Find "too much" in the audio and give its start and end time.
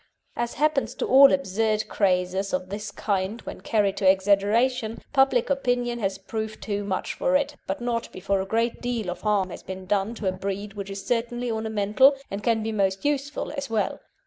6.63-7.13